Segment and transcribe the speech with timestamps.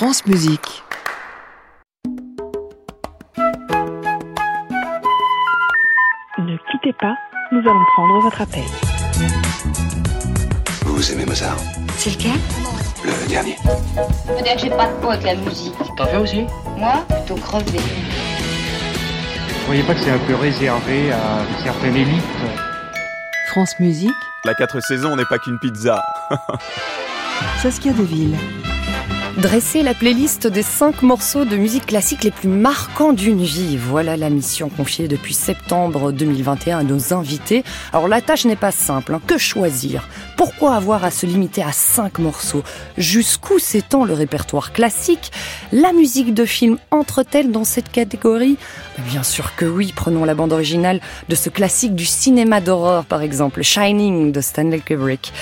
[0.00, 0.82] France Musique.
[6.38, 7.14] Ne quittez pas,
[7.52, 8.64] nous allons prendre votre appel.
[10.86, 11.58] Vous aimez Mozart
[11.98, 12.40] C'est lequel?
[13.04, 13.56] Le dernier.
[13.56, 15.74] Faut dire que j'ai pas de peau avec la musique.
[15.98, 16.46] T'en fais aussi?
[16.78, 17.78] Moi, plutôt crevé.
[17.78, 22.24] Vous voyez pas que c'est un peu réservé à une certaine élite?
[23.48, 24.14] France Musique,
[24.46, 26.02] La 4 saisons n'est pas qu'une pizza.
[27.58, 28.38] Saskia Deville.
[29.42, 33.78] Dresser la playlist des cinq morceaux de musique classique les plus marquants d'une vie.
[33.78, 37.64] Voilà la mission confiée depuis septembre 2021 à nos invités.
[37.94, 39.14] Alors la tâche n'est pas simple.
[39.14, 39.20] hein.
[39.26, 40.06] Que choisir?
[40.36, 42.62] Pourquoi avoir à se limiter à cinq morceaux?
[42.98, 45.30] Jusqu'où s'étend le répertoire classique?
[45.72, 48.58] La musique de film entre-t-elle dans cette catégorie?
[48.98, 49.92] Bien sûr que oui.
[49.96, 51.00] Prenons la bande originale
[51.30, 55.32] de ce classique du cinéma d'horreur, par exemple, Shining de Stanley Kubrick.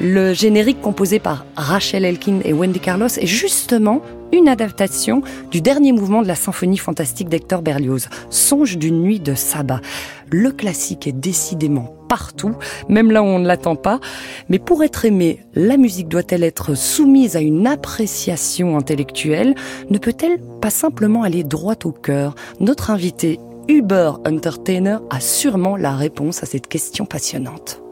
[0.00, 4.00] Le générique composé par Rachel Elkin et Wendy Carlos est justement
[4.32, 9.34] une adaptation du dernier mouvement de la symphonie fantastique d'Hector Berlioz, Songe d'une nuit de
[9.34, 9.82] sabbat.
[10.30, 12.54] Le classique est décidément partout,
[12.88, 14.00] même là où on ne l'attend pas.
[14.48, 19.54] Mais pour être aimée, la musique doit-elle être soumise à une appréciation intellectuelle?
[19.90, 22.34] Ne peut-elle pas simplement aller droit au cœur?
[22.60, 27.83] Notre invité, Uber Entertainer, a sûrement la réponse à cette question passionnante.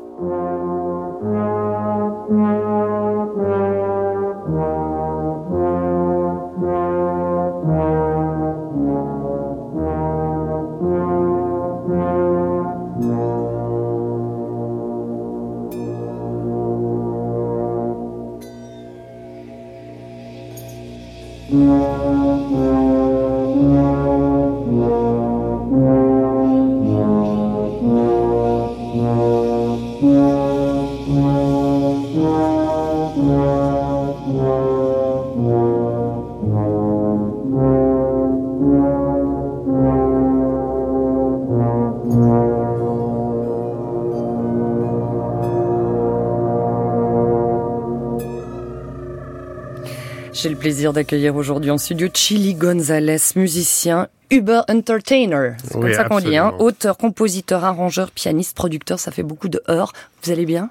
[50.43, 55.53] J'ai le plaisir d'accueillir aujourd'hui en studio Chili Gonzalez, musicien, Uber Entertainer.
[55.63, 56.53] C'est comme ça qu'on dit, hein.
[56.59, 59.93] Auteur, compositeur, arrangeur, pianiste, producteur, ça fait beaucoup de heures.
[60.21, 60.71] Vous allez bien?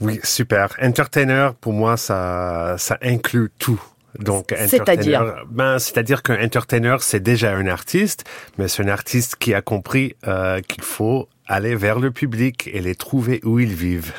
[0.00, 0.76] Oui, super.
[0.80, 3.82] Entertainer, pour moi, ça, ça inclut tout.
[4.20, 8.22] Donc, C'est-à-dire ben, c'est-à-dire qu'un entertainer, c'est déjà un artiste,
[8.58, 12.80] mais c'est un artiste qui a compris euh, qu'il faut aller vers le public et
[12.80, 14.12] les trouver où ils vivent.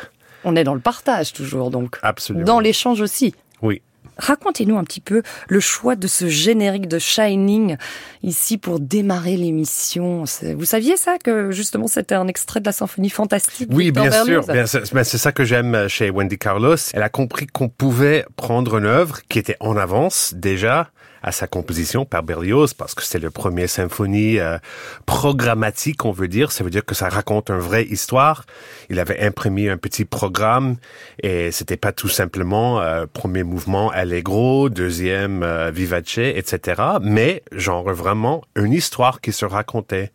[0.43, 1.97] On est dans le partage toujours, donc.
[2.01, 2.43] Absolument.
[2.43, 3.33] Dans l'échange aussi.
[3.61, 3.81] Oui.
[4.21, 7.77] Racontez-nous un petit peu le choix de ce générique de Shining
[8.23, 10.23] ici pour démarrer l'émission.
[10.55, 14.45] Vous saviez ça que justement c'était un extrait de la symphonie fantastique Oui, bien sûr.
[14.45, 16.75] Bien, c'est ça que j'aime chez Wendy Carlos.
[16.93, 21.47] Elle a compris qu'on pouvait prendre une œuvre qui était en avance déjà à sa
[21.47, 24.57] composition par Berlioz, parce que c'est le premier symphonie euh,
[25.05, 26.51] programmatique, on veut dire.
[26.51, 28.45] Ça veut dire que ça raconte une vraie histoire.
[28.89, 30.77] Il avait imprimé un petit programme
[31.21, 36.81] et c'était pas tout simplement euh, premier mouvement allegro, deuxième euh, vivace, etc.
[37.01, 40.11] Mais genre vraiment une histoire qui se racontait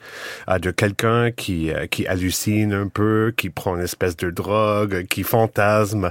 [0.49, 5.07] euh, de quelqu'un qui euh, qui hallucine un peu, qui prend une espèce de drogue,
[5.09, 6.11] qui fantasme.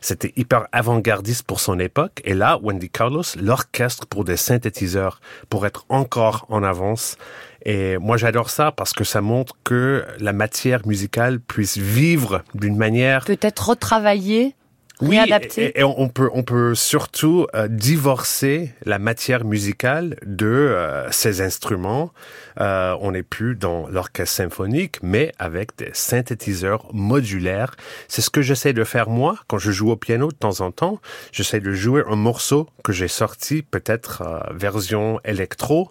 [0.00, 2.20] C'était hyper avant-gardiste pour son époque.
[2.24, 7.16] Et là, Wendy Carlos l'orchestre pour des synthétiseurs pour être encore en avance.
[7.64, 12.76] Et moi, j'adore ça parce que ça montre que la matière musicale puisse vivre d'une
[12.76, 14.54] manière Peut-être retravaillé,
[15.02, 15.18] oui,
[15.56, 22.12] et on peut on peut surtout euh, divorcer la matière musicale de euh, ces instruments.
[22.60, 27.74] Euh, on n'est plus dans l'orchestre symphonique, mais avec des synthétiseurs modulaires.
[28.08, 30.70] C'est ce que j'essaie de faire moi quand je joue au piano de temps en
[30.70, 31.00] temps.
[31.32, 35.90] J'essaie de jouer un morceau que j'ai sorti, peut-être euh, version électro,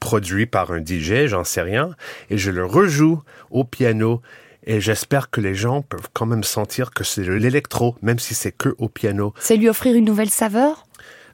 [0.00, 1.94] produit par un DJ, j'en sais rien,
[2.30, 4.20] et je le rejoue au piano.
[4.64, 8.34] Et j'espère que les gens peuvent quand même sentir que c'est de l'électro, même si
[8.34, 9.34] c'est que au piano.
[9.40, 10.84] c'est lui offrir une nouvelle saveur?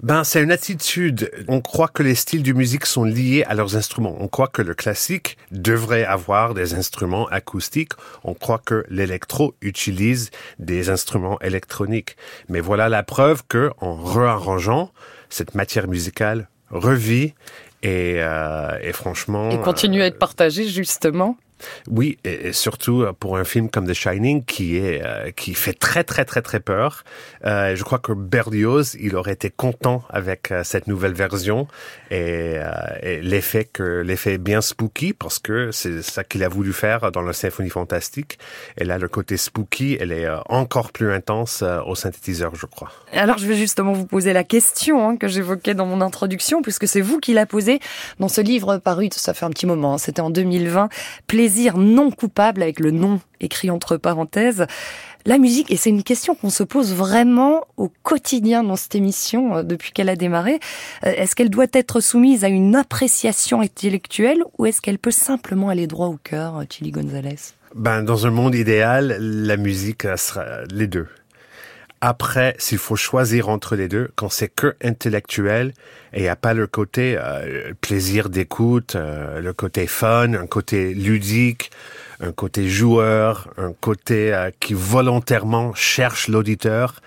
[0.03, 1.31] Ben, c'est une attitude.
[1.49, 4.17] On croit que les styles de musique sont liés à leurs instruments.
[4.21, 7.95] On croit que le classique devrait avoir des instruments acoustiques.
[8.23, 10.31] On croit que l'électro utilise
[10.61, 12.17] des instruments électroniques.
[12.49, 14.93] Mais voilà la preuve que, en réarrangeant,
[15.31, 17.35] cette matière musicale revit
[17.83, 19.51] et, euh, et franchement.
[19.51, 21.37] et continue à euh, être partagé justement.
[21.89, 25.73] Oui, et, surtout euh, pour un film comme The Shining qui est euh, qui fait
[25.73, 27.05] très très très très peur.
[27.45, 31.67] Euh, je crois que Berlioz, il aurait été content avec cette nouvelle version
[32.11, 32.57] et,
[33.03, 37.23] et l'effet que l'effet bien spooky parce que c'est ça qu'il a voulu faire dans
[37.23, 38.39] la symphonie fantastique.
[38.77, 42.91] Et là, le côté spooky, elle est encore plus intense au synthétiseur, je crois.
[43.13, 46.87] Alors, je vais justement vous poser la question hein, que j'évoquais dans mon introduction, puisque
[46.87, 47.81] c'est vous qui la posée
[48.19, 50.89] dans ce livre paru, ça fait un petit moment, hein, c'était en 2020,
[51.27, 54.67] Plaisir non coupable avec le nom écrit entre parenthèses.
[55.27, 59.57] La musique, et c'est une question qu'on se pose vraiment au quotidien dans cette émission
[59.57, 60.61] euh, depuis qu'elle a démarré,
[61.05, 65.69] euh, est-ce qu'elle doit être soumise à une appréciation intellectuelle ou est-ce qu'elle peut simplement
[65.69, 67.37] aller droit au cœur, Chili Gonzalez?
[67.75, 71.09] Ben, dans un monde idéal, la musique sera les deux.
[72.01, 75.73] Après, s'il faut choisir entre les deux, quand c'est que intellectuel
[76.13, 80.95] et il a pas le côté euh, plaisir d'écoute, euh, le côté fun, un côté
[80.95, 81.71] ludique,
[82.21, 87.01] un côté joueur, un côté euh, qui volontairement cherche l'auditeur,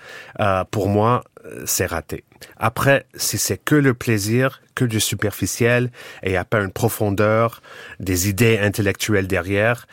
[0.70, 1.24] pour moi,
[1.64, 2.24] c'est raté.
[2.58, 5.90] Après, si c'est que le plaisir, que du superficiel,
[6.22, 7.62] et il a pas une profondeur,
[8.00, 9.86] des idées intellectuelles derrière,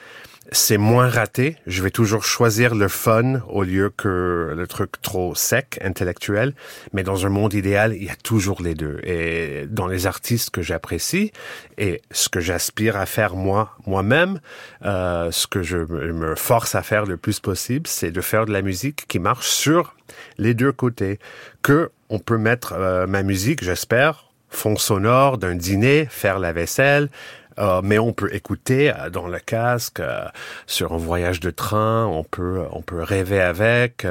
[0.52, 1.58] c'est moins raté.
[1.68, 6.54] Je vais toujours choisir le fun au lieu que le truc trop sec, intellectuel.
[6.94, 9.00] Mais dans un monde idéal, il y a toujours les deux.
[9.04, 11.32] Et dans les artistes que j'apprécie
[11.78, 14.40] et ce que j'aspire à faire moi, moi-même,
[14.86, 18.52] euh, ce que je me force à faire le plus possible, c'est de faire de
[18.52, 19.96] la musique qui marche sur
[20.38, 21.20] les deux côtés.
[21.62, 27.10] Que on peut mettre euh, ma musique, j'espère, fond sonore d'un dîner, faire la vaisselle,
[27.60, 30.26] euh, mais on peut écouter euh, dans le casque, euh,
[30.66, 34.06] sur un voyage de train, on peut, on peut rêver avec,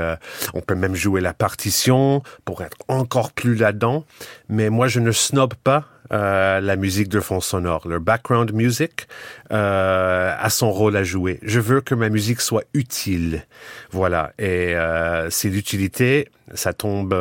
[0.54, 4.04] on peut même jouer la partition pour être encore plus là-dedans.
[4.48, 7.86] Mais moi, je ne snob pas la musique de fond sonore.
[7.86, 9.08] Le background music
[9.52, 11.38] euh, a son rôle à jouer.
[11.42, 13.44] Je veux que ma musique soit utile.
[13.90, 14.32] Voilà.
[14.38, 17.14] Et euh, c'est l'utilité, ça tombe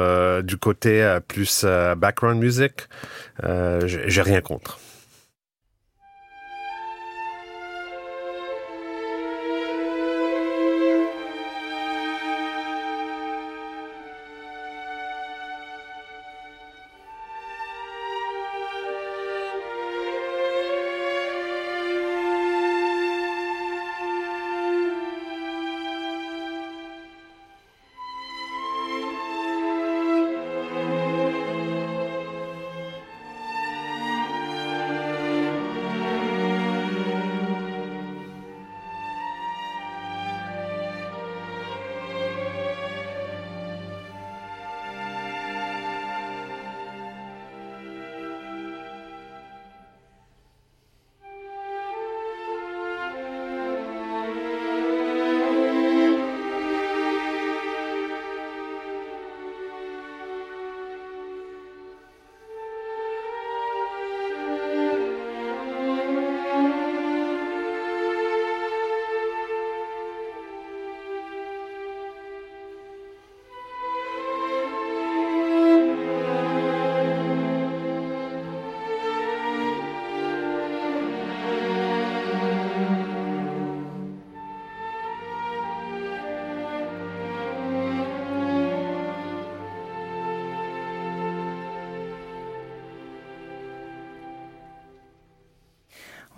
[0.43, 1.65] du côté plus
[1.97, 2.87] background music.
[3.43, 4.79] J'ai rien contre.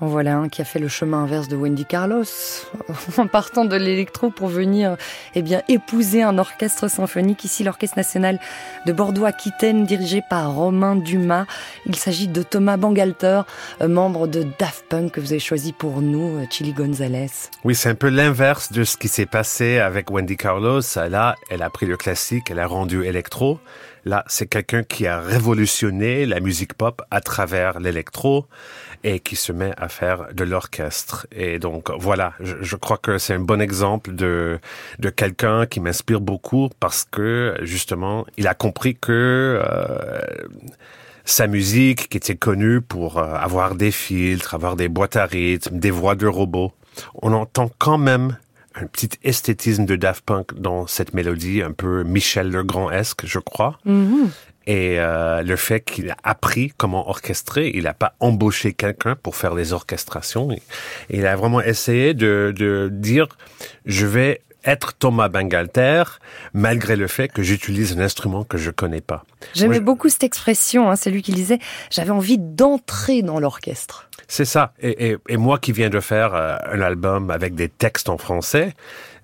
[0.02, 2.24] En voilà un qui a fait le chemin inverse de Wendy Carlos,
[3.18, 4.96] en partant de l'électro pour venir
[5.36, 8.40] eh bien, épouser un orchestre symphonique, ici l'Orchestre national
[8.86, 11.48] de Bordeaux-Aquitaine, dirigé par Romain Dumas.
[11.86, 13.42] Il s'agit de Thomas Bangalter,
[13.82, 17.50] euh, membre de Daft Punk que vous avez choisi pour nous, euh, Chili Gonzalez.
[17.66, 20.82] Oui, c'est un peu l'inverse de ce qui s'est passé avec Wendy Carlos.
[20.96, 23.60] Là, elle a pris le classique, elle a rendu électro.
[24.06, 28.48] Là, c'est quelqu'un qui a révolutionné la musique pop à travers l'électro
[29.04, 31.28] et qui se met à faire de l'orchestre.
[31.32, 34.60] Et donc voilà, je, crois que c'est un bon exemple de,
[35.00, 40.20] de quelqu'un qui m'inspire beaucoup parce que justement, il a compris que euh,
[41.26, 45.80] sa musique, qui était connue pour euh, avoir des filtres, avoir des boîtes à rythme,
[45.80, 46.74] des voix de robots,
[47.22, 48.38] on entend quand même
[48.76, 53.80] un petit esthétisme de Daft Punk dans cette mélodie, un peu Michel Legrand-esque, je crois.
[53.86, 54.30] Mm-hmm.
[54.70, 59.36] Et euh, le fait qu'il a appris comment orchestrer, il n'a pas embauché quelqu'un pour
[59.36, 60.50] faire les orchestrations.
[61.10, 63.28] Il a vraiment essayé de, de dire,
[63.88, 66.04] je vais être Thomas Bangalter,
[66.54, 69.24] malgré le fait que j'utilise un instrument que je connais pas.
[69.56, 71.58] J'aimais beaucoup cette expression, hein, c'est lui qui disait,
[71.90, 74.09] j'avais envie d'entrer dans l'orchestre.
[74.28, 74.74] C'est ça.
[74.82, 78.18] Et, et, et, moi qui viens de faire euh, un album avec des textes en
[78.18, 78.74] français.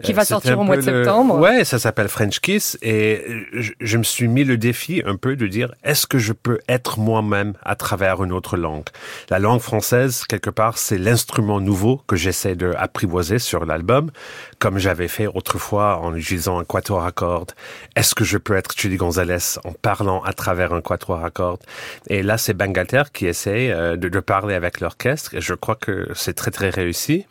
[0.04, 1.40] Qui va euh, sortir au mois de le- septembre.
[1.40, 2.78] Ouais, ça s'appelle French Kiss.
[2.82, 3.24] Et
[3.54, 6.60] je, je me suis mis le défi un peu de dire, est-ce que je peux
[6.68, 8.84] être moi-même à travers une autre langue?
[9.30, 14.12] La langue française, quelque part, c'est l'instrument nouveau que j'essaie de apprivoiser sur l'album,
[14.60, 17.54] comme j'avais fait autrefois en utilisant un quatuor à cordes.
[17.96, 21.64] Est-ce que je peux être Chili Gonzalez en parlant à travers un quatuor à cordes?
[22.10, 25.76] Et là, c'est Bangalter qui essaie euh, de, de parler avec l'orchestre et je crois
[25.76, 27.26] que c'est très très réussi.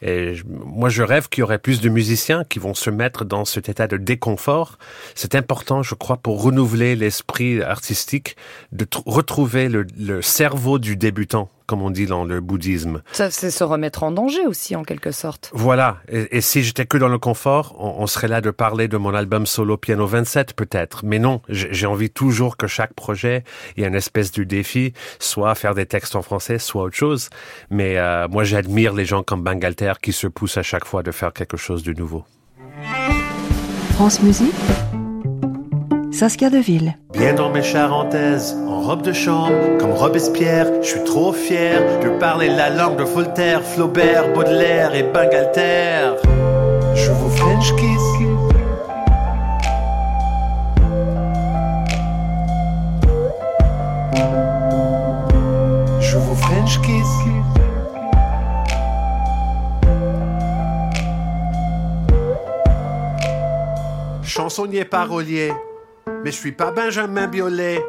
[0.00, 3.44] Et moi, je rêve qu'il y aurait plus de musiciens qui vont se mettre dans
[3.44, 4.78] cet état de déconfort.
[5.14, 8.36] C'est important, je crois, pour renouveler l'esprit artistique,
[8.72, 13.00] de tr- retrouver le cerveau du débutant, comme on dit dans le bouddhisme.
[13.12, 15.52] Ça, c'est se remettre en danger aussi, en quelque sorte.
[15.54, 15.98] Voilà.
[16.08, 18.96] Et, et si j'étais que dans le confort, on, on serait là de parler de
[18.96, 21.04] mon album solo piano 27 peut-être.
[21.04, 23.44] Mais non, j'ai envie toujours que chaque projet,
[23.76, 26.96] il y a une espèce de défi, soit faire des textes en français, soit autre
[26.96, 27.30] chose.
[27.70, 31.12] Mais euh, moi, j'admire les gens comme Bangalter qui se poussent à chaque fois de
[31.12, 32.24] faire quelque chose de nouveau.
[33.94, 34.54] France Musique
[36.12, 36.96] Saskia Deville.
[37.12, 42.08] Bien dans mes charentaises, en robe de chambre, comme Robespierre, je suis trop fier de
[42.18, 46.16] parler la langue de Voltaire, Flaubert, Baudelaire et Bangalter.
[46.94, 48.00] Je vous French kiss.
[56.00, 56.78] Je vous French.
[64.22, 65.52] Chansonnier parolier,
[66.24, 67.82] mais je suis pas Benjamin Biolay.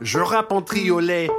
[0.00, 1.30] Je rappe en triolet.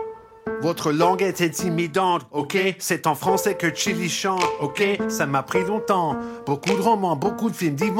[0.62, 2.58] Votre langue est intimidante, ok?
[2.80, 4.84] C'est en français que Chili chante, ok?
[5.08, 6.16] Ça m'a pris longtemps.
[6.46, 7.94] Beaucoup de romans, beaucoup de films d'Yves.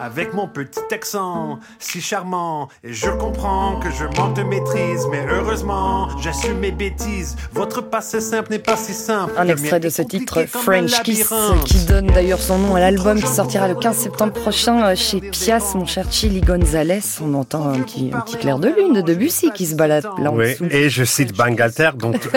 [0.00, 2.68] Avec mon petit accent, si charmant.
[2.84, 7.36] Et je comprends que je manque de maîtrise, mais heureusement, j'assume mes bêtises.
[7.52, 9.32] Votre passé simple n'est pas si simple.
[9.36, 11.32] Un extrait de ce titre French Kiss
[11.64, 15.20] qui donne d'ailleurs son nom à l'album qui sortira le 15 septembre prochain euh, chez
[15.20, 17.00] Pias, mon cher Chili Gonzalez.
[17.22, 20.30] On entend un petit, un petit clair de lune de Debussy qui se balade là
[20.30, 20.50] en Oui.
[20.52, 20.66] dessous.
[20.70, 22.28] Et je cite Bangalter, donc tout,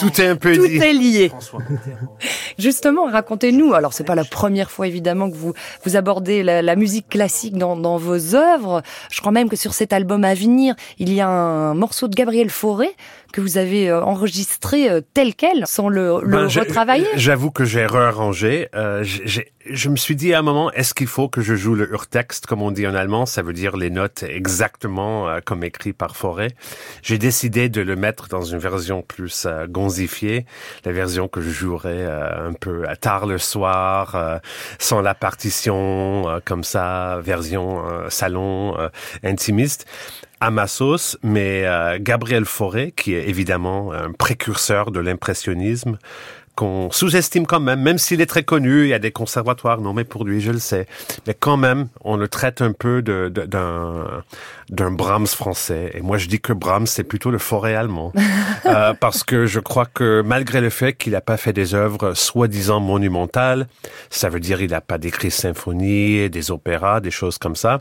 [0.00, 0.76] tout est un peu Tout dit.
[0.78, 1.32] est lié.
[2.58, 3.74] Justement, racontez-nous.
[3.74, 5.52] Alors, c'est pas la première fois évidemment que vous
[5.84, 8.82] vous abordez la, la musique classique dans, dans vos œuvres.
[9.10, 12.14] Je crois même que sur cet album à venir, il y a un morceau de
[12.14, 12.94] Gabriel Fauré
[13.36, 17.06] que vous avez euh, enregistré euh, tel quel, sans le, le Ben, retravailler?
[17.16, 18.70] J'avoue que j'ai réarrangé.
[18.74, 21.90] Euh, je me suis dit à un moment, est-ce qu'il faut que je joue le
[21.92, 23.26] urtext, comme on dit en allemand?
[23.26, 26.52] Ça veut dire les notes exactement euh, comme écrit par Forêt.
[27.02, 30.46] J'ai décidé de le mettre dans une version plus euh, gonzifiée,
[30.86, 34.38] la version que je jouerais euh, un peu à tard le soir, euh,
[34.78, 38.88] sans la partition, euh, comme ça, version euh, salon euh,
[39.22, 39.84] intimiste
[40.66, 45.98] sauce, mais euh, Gabriel Fauré, qui est évidemment un précurseur de l'impressionnisme,
[46.56, 49.92] qu'on sous-estime quand même, même s'il est très connu, il y a des conservatoires, non
[49.92, 50.86] mais pour lui, je le sais,
[51.26, 54.22] mais quand même, on le traite un peu d'un
[54.70, 55.90] d'un Brahms français.
[55.94, 58.12] Et moi, je dis que Brahms, c'est plutôt le forêt allemand.
[58.64, 62.14] Euh, parce que je crois que malgré le fait qu'il n'a pas fait des œuvres
[62.14, 63.68] soi-disant monumentales,
[64.10, 67.78] ça veut dire il n'a pas d'écrit symphonie, des opéras, des choses comme ça.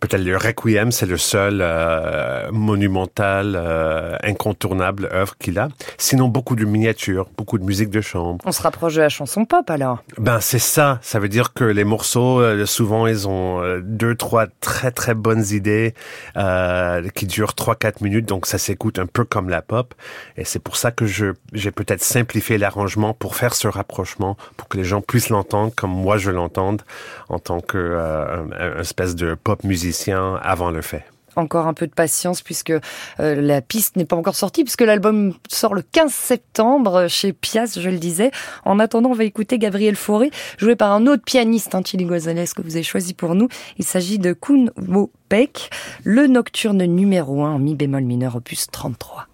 [0.00, 5.68] Peut-être le Requiem, c'est le seul euh, monumental, euh, incontournable œuvre qu'il a.
[5.98, 8.42] Sinon, beaucoup de miniatures, beaucoup de musique de chambre.
[8.46, 10.02] On se rapproche de la chanson pop alors.
[10.18, 10.98] Ben c'est ça.
[11.02, 15.14] Ça veut dire que les morceaux, euh, souvent, ils ont euh, deux, trois très très
[15.14, 15.94] bonnes idées
[16.36, 18.26] euh, qui trois, quatre minutes.
[18.26, 19.94] Donc ça s'écoute un peu comme la pop.
[20.36, 24.68] Et c'est pour ça que je j'ai peut-être simplifié l'arrangement pour faire ce rapprochement, pour
[24.68, 26.82] que les gens puissent l'entendre comme moi je l'entende
[27.28, 31.04] en tant que euh, espèce de pop musicien avant le fait.
[31.36, 32.80] Encore un peu de patience puisque euh,
[33.18, 37.88] la piste n'est pas encore sortie puisque l'album sort le 15 septembre chez Pias, je
[37.88, 38.30] le disais.
[38.64, 42.62] En attendant, on va écouter Gabriel Fauré, joué par un autre pianiste, hein, Chili que
[42.62, 43.48] vous avez choisi pour nous.
[43.78, 45.70] Il s'agit de Kun Wo Peck,
[46.04, 49.28] le nocturne numéro 1 en mi bémol mineur opus 33.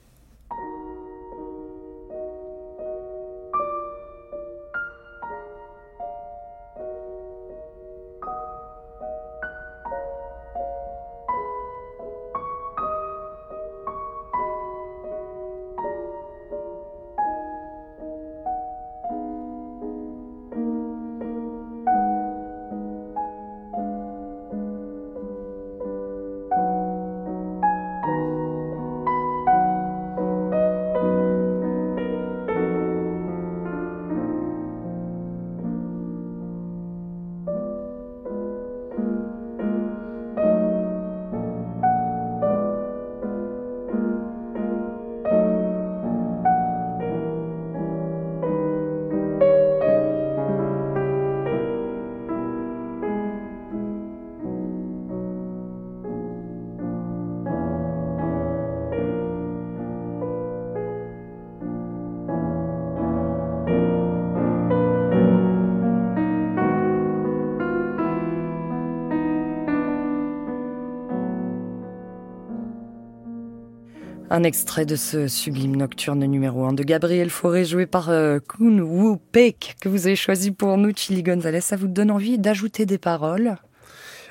[74.39, 78.79] Un extrait de ce sublime nocturne numéro 1 de Gabriel Fauré joué par euh, Kun
[78.79, 81.61] Woo Peck que vous avez choisi pour nous, Chili Gonzalez.
[81.61, 83.57] Ça vous donne envie d'ajouter des paroles?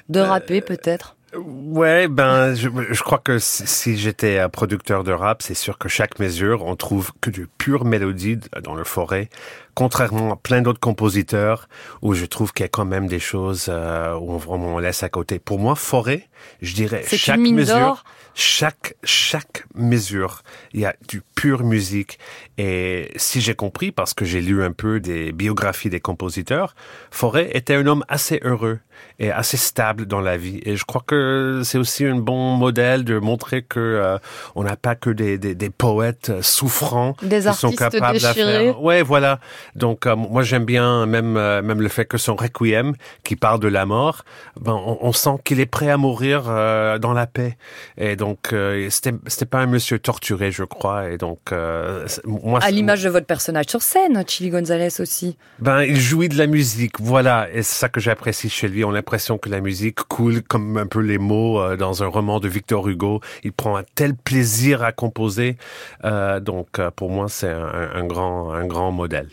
[0.08, 1.18] De rapper peut-être?
[1.36, 5.78] Ouais, ben, je, je crois que si, si j'étais un producteur de rap, c'est sûr
[5.78, 9.30] que chaque mesure, on trouve que de pure mélodie dans le forêt,
[9.74, 11.68] contrairement à plein d'autres compositeurs
[12.02, 14.80] où je trouve qu'il y a quand même des choses euh, où on, vraiment on
[14.80, 15.38] laisse à côté.
[15.38, 16.30] Pour moi, forêt,
[16.62, 18.06] je dirais chaque mesure.
[18.40, 22.20] Chaque chaque mesure, il y a du pure musique.
[22.60, 26.76] Et si j'ai compris, parce que j'ai lu un peu des biographies des compositeurs,
[27.10, 28.80] Forêt était un homme assez heureux
[29.20, 30.60] et assez stable dans la vie.
[30.66, 34.18] Et je crois que c'est aussi un bon modèle de montrer que euh,
[34.56, 38.82] on n'a pas que des, des, des poètes souffrants Des qui sont capables faire.
[38.82, 39.40] Ouais, voilà.
[39.76, 43.60] Donc euh, moi j'aime bien même euh, même le fait que son requiem, qui parle
[43.60, 44.26] de la mort,
[44.60, 47.58] ben on, on sent qu'il est prêt à mourir euh, dans la paix.
[47.98, 51.10] Et donc euh, c'était pas un monsieur torturé, je crois.
[51.10, 55.38] Et donc euh, moi À l'image de votre personnage sur scène, Chili Gonzalez aussi.
[55.60, 58.84] ben, il jouit de la musique, voilà, et c'est ça que j'apprécie chez lui.
[58.84, 62.08] On a l'impression que la musique coule comme un peu les mots euh, dans un
[62.08, 63.22] roman de Victor Hugo.
[63.44, 65.58] Il prend un tel plaisir à composer,
[66.06, 69.30] euh, donc pour moi c'est un grand, un grand modèle.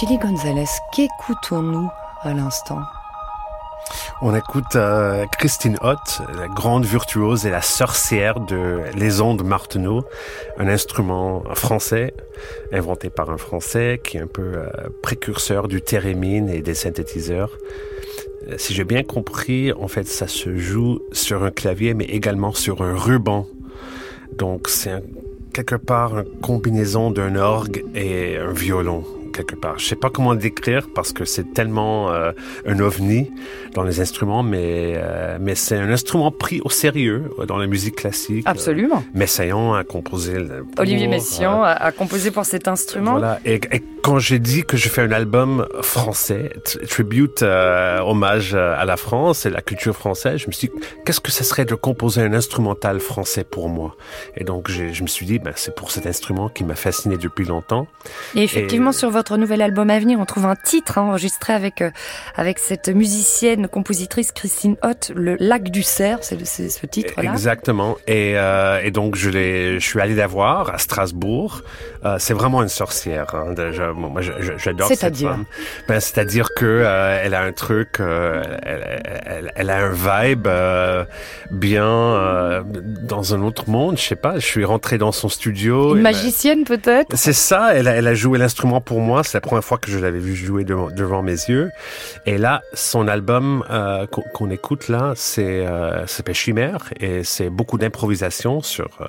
[0.00, 1.90] Chili Gonzalez, qu'écoutons-nous
[2.22, 2.80] à l'instant?
[4.22, 10.06] On écoute euh, Christine Hott, la grande virtuose et la sorcière de Les Ondes Marteneau,
[10.56, 12.14] un instrument français
[12.72, 14.70] inventé par un Français qui est un peu euh,
[15.02, 17.50] précurseur du thérémine et des synthétiseurs.
[18.48, 22.54] Euh, Si j'ai bien compris, en fait, ça se joue sur un clavier, mais également
[22.54, 23.46] sur un ruban.
[24.32, 25.02] Donc, c'est
[25.52, 29.04] quelque part une combinaison d'un orgue et un violon,
[29.42, 29.78] quelque part.
[29.78, 32.32] Je sais pas comment le décrire parce que c'est tellement euh,
[32.66, 33.30] un ovni
[33.74, 37.96] dans les instruments, mais, euh, mais c'est un instrument pris au sérieux dans la musique
[37.96, 38.44] classique.
[38.46, 38.98] Absolument.
[38.98, 40.34] Euh, Messiaen a composé...
[40.38, 43.12] pour, Olivier Messiaen a, a composé pour cet instrument.
[43.12, 43.40] voilà.
[43.44, 46.52] Et, et quand j'ai dit que je fais un album français,
[46.88, 50.74] tribute, euh, hommage euh, à la France et la culture française, je me suis dit,
[51.04, 53.96] qu'est-ce que ça serait de composer un instrumental français pour moi?
[54.36, 57.44] Et donc, je me suis dit, ben, c'est pour cet instrument qui m'a fasciné depuis
[57.44, 57.86] longtemps.
[58.34, 61.52] Et effectivement, Et- sur votre nouvel album à venir, on trouve un titre hein, enregistré
[61.52, 61.90] avec euh,
[62.36, 67.32] avec cette musicienne, compositrice Christine Hott, Le Lac du Cerf, c'est ce titre-là.
[67.32, 67.96] Exactement.
[68.06, 71.62] Et, euh, et donc, je, je suis allé la voir à Strasbourg.
[72.04, 73.34] Euh, c'est vraiment une sorcière.
[73.34, 73.54] Hein,
[73.94, 75.30] moi, je- j'adore cette C'est-à-dire?
[75.30, 75.44] femme.
[75.88, 80.46] Ben, c'est-à-dire que euh, elle a un truc, euh, elle, elle- elle a un vibe
[80.46, 81.04] euh,
[81.50, 82.62] bien euh,
[83.02, 83.98] dans un autre monde.
[83.98, 84.34] Je sais pas.
[84.38, 85.90] Je suis rentré dans son studio.
[85.96, 87.16] Une ben, magicienne peut-être?
[87.16, 89.90] C'est ça, elle a, elle a joué l'instrument pour moi, c'est la première fois que
[89.90, 91.70] je l'avais vu jouer devant, devant mes yeux.
[92.26, 97.50] Et là, son album euh, qu'on qu'on écoute là, c'est euh, s'appelle Chimère et c'est
[97.50, 99.06] beaucoup d'improvisation sur euh,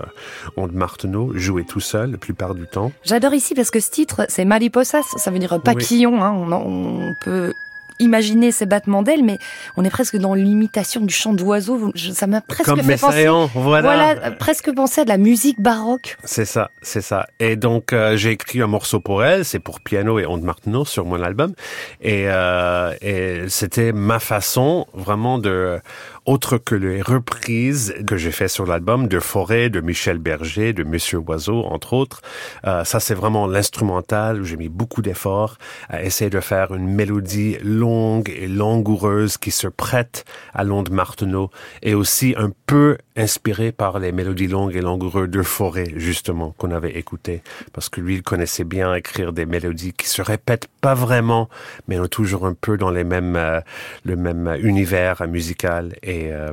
[0.58, 2.92] Onde Marteneau, joué tout seul la plupart du temps.
[3.04, 6.24] J'adore ici parce que ce titre, c'est Mariposas, ça veut dire papillon.
[6.24, 7.54] Hein, on, peut
[8.00, 9.38] imaginer ces battements d'ailes, mais
[9.78, 11.92] on est presque dans l'imitation du chant d'oiseau.
[12.14, 13.28] Ça m'a presque Comme fait penser.
[13.54, 13.82] Voilà.
[13.82, 16.18] Voilà, presque penser à de la musique baroque.
[16.24, 17.28] C'est ça, c'est ça.
[17.40, 20.84] Et donc euh, j'ai écrit un morceau pour elle, c'est pour piano et onde Martineau
[20.84, 21.54] sur mon album,
[22.02, 25.80] et, euh, et c'était ma façon vraiment de.
[26.26, 30.84] Autre que les reprises que j'ai fait sur l'album de Forêt, de Michel Berger, de
[30.84, 32.22] Monsieur Oiseau, entre autres.
[32.66, 35.58] Euh, ça, c'est vraiment l'instrumental où j'ai mis beaucoup d'efforts
[35.90, 41.50] à essayer de faire une mélodie longue et langoureuse qui se prête à l'onde Martineau
[41.82, 46.72] et aussi un peu inspiré par les mélodies longues et langoureuses de Forêt, justement, qu'on
[46.72, 47.42] avait écouté.
[47.74, 51.50] Parce que lui, il connaissait bien écrire des mélodies qui se répètent pas vraiment,
[51.88, 53.60] mais ont toujours un peu dans les mêmes, euh,
[54.06, 55.96] le même univers musical.
[56.32, 56.52] Euh,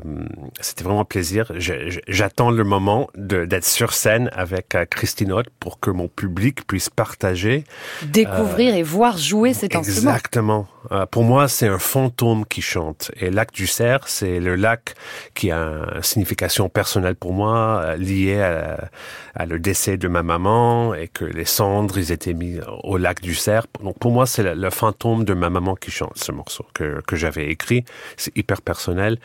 [0.60, 1.52] c'était vraiment un plaisir.
[2.06, 6.90] J'attends le moment d'être sur scène avec euh, Christine Haute pour que mon public puisse
[6.90, 7.64] partager.
[8.02, 10.10] Découvrir et voir jouer cet instrument.
[10.10, 10.68] Exactement.
[11.10, 13.10] Pour moi, c'est un fantôme qui chante.
[13.20, 14.94] Et lac du Cerf, c'est le lac
[15.34, 21.08] qui a une signification personnelle pour moi, liée à, le décès de ma maman et
[21.08, 23.66] que les cendres, ils étaient mis au lac du Cerf.
[23.82, 27.50] Donc pour moi, c'est le, fantôme de ma maman qui chante ce morceau que, j'avais
[27.50, 27.84] écrit.
[28.16, 29.18] C'est hyper personnel.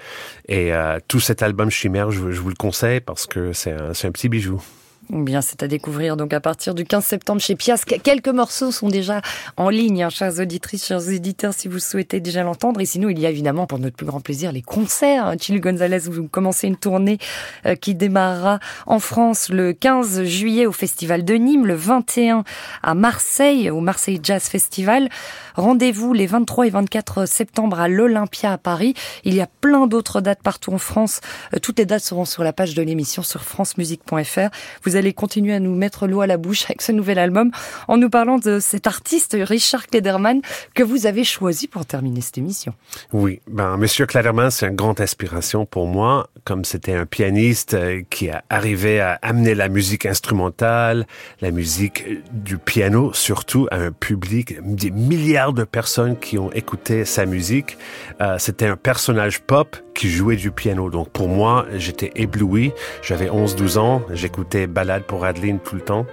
[0.48, 4.30] Et euh, tout cet album Chimère, je, vous le conseille parce que c'est un petit
[4.30, 4.62] bijou.
[5.10, 7.84] Bien, c'est à découvrir donc à partir du 15 septembre chez Pias.
[8.04, 9.22] Quelques morceaux sont déjà
[9.58, 12.80] en ligne, hein, chers auditrices, chers éditeurs, si vous souhaitez déjà l'entendre.
[12.80, 15.36] Et sinon, il y a évidemment, pour notre plus grand plaisir, les concerts.
[15.42, 17.18] Chili Gonzalez, vous commencez une tournée
[17.66, 22.46] euh, qui démarrera en France le 15 juillet au Festival de Nîmes, le 21
[22.82, 25.10] à Marseille, au Marseille Jazz Festival.
[25.56, 28.94] Rendez-vous les 23 et 24 septembre à l'Olympia à Paris.
[29.26, 31.20] Il y a plein d'autres dates partout en France.
[31.54, 34.50] Euh, toutes les dates seront sur la page de l'émission sur francemusique.fr.
[34.84, 37.52] Vous allez continuer à nous mettre l'eau à la bouche avec ce nouvel album
[37.88, 40.42] en nous parlant de cet artiste Richard Klederman
[40.74, 42.74] que vous avez choisi pour terminer cette émission.
[43.12, 48.02] Oui, ben Monsieur Klederman, c'est une grande inspiration pour moi, comme c'était un pianiste euh,
[48.10, 51.06] qui a arrivé à amener la musique instrumentale,
[51.42, 57.06] la musique du piano surtout à un public des milliards de personnes qui ont écouté
[57.06, 57.78] sa musique.
[58.22, 60.90] Euh, c'était un personnage pop qui jouait du piano.
[60.90, 62.74] Donc pour moi, j'étais ébloui.
[63.02, 66.06] J'avais 11-12 ans, j'écoutais Balade pour Adeline tout le temps.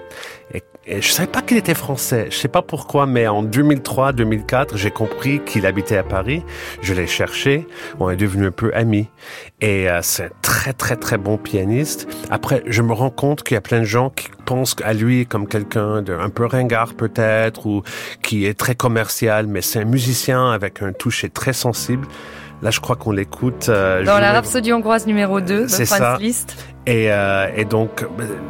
[0.53, 2.29] Et, et, je savais pas qu'il était français.
[2.31, 6.43] Je sais pas pourquoi, mais en 2003-2004, j'ai compris qu'il habitait à Paris.
[6.83, 7.67] Je l'ai cherché.
[8.01, 9.09] On est devenu un peu amis.
[9.61, 12.09] Et euh, c'est un très très très bon pianiste.
[12.31, 15.27] Après, je me rends compte qu'il y a plein de gens qui pensent à lui
[15.27, 17.83] comme quelqu'un d'un peu ringard peut-être ou
[18.23, 22.07] qui est très commercial, mais c'est un musicien avec un toucher très sensible.
[22.63, 23.69] Là, je crois qu'on l'écoute.
[23.69, 26.17] Euh, Dans la Rhapsodie hongroise numéro 2 de Franz ça.
[26.21, 26.57] Liszt.
[26.87, 28.07] Et, euh, et donc,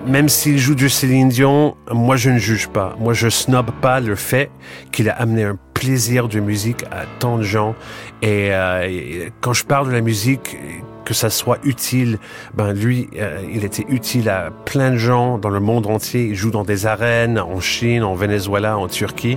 [0.07, 2.94] même s'il joue du Céline Dion, moi je ne juge pas.
[2.99, 4.51] Moi je snob pas le fait
[4.92, 7.75] qu'il a amené un plaisir de musique à tant de gens.
[8.23, 10.57] Et, euh, et quand je parle de la musique,
[11.11, 12.20] que ça soit utile,
[12.55, 16.27] ben lui, euh, il était utile à plein de gens dans le monde entier.
[16.27, 19.37] Il joue dans des arènes en Chine, en Venezuela, en Turquie,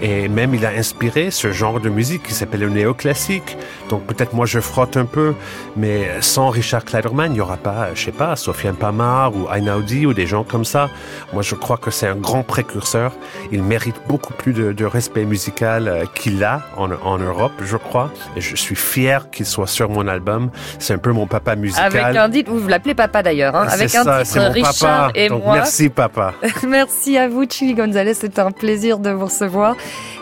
[0.00, 3.56] et même il a inspiré ce genre de musique qui s'appelle le néoclassique.
[3.88, 5.34] Donc peut-être moi je frotte un peu,
[5.76, 10.06] mais sans Richard Kleiderman, il n'y aura pas, je sais pas, Sofiane Pamar ou Einaudi
[10.06, 10.88] ou des gens comme ça.
[11.32, 13.12] Moi je crois que c'est un grand précurseur.
[13.50, 17.76] Il mérite beaucoup plus de, de respect musical euh, qu'il a en, en Europe, je
[17.76, 18.12] crois.
[18.36, 20.52] Et je suis fier qu'il soit sur mon album.
[20.78, 21.86] C'est un peu mon papa musical.
[21.86, 24.72] Avec un titre, vous l'appelez papa d'ailleurs, hein, avec un ça, titre mon Richard
[25.06, 25.10] papa.
[25.14, 25.54] et Donc, moi.
[25.54, 26.34] Merci papa.
[26.66, 28.14] merci à vous, Chili Gonzalez.
[28.14, 29.76] C'était un plaisir de vous recevoir.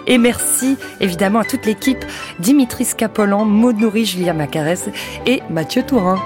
[0.07, 2.05] Et merci évidemment à toute l'équipe
[2.39, 4.89] Dimitri Scapolan, Maud Nourri, Julia Macarès
[5.27, 6.21] et Mathieu Tourin.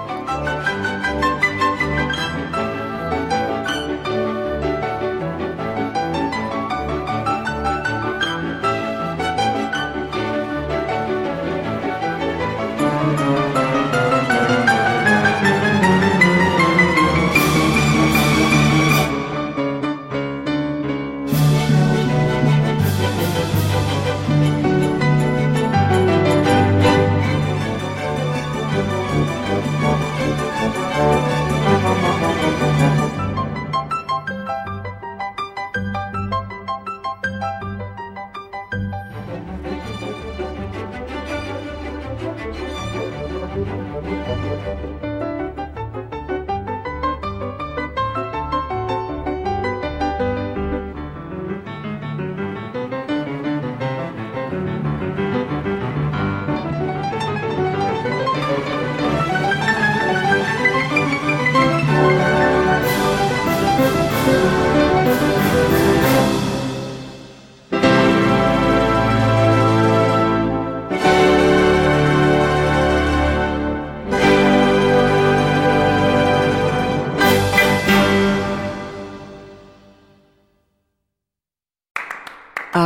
[43.93, 45.30] À